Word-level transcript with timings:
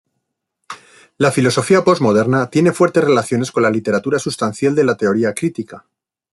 La 1.19 1.31
filosofía 1.31 1.83
posmoderna 1.83 2.49
tiene 2.49 2.71
fuertes 2.71 3.03
relaciones 3.03 3.51
con 3.51 3.61
la 3.61 3.69
literatura 3.69 4.17
sustancial 4.17 4.73
de 4.73 4.83
la 4.83 4.97
teoría 4.97 5.35
crítica. 5.35 5.85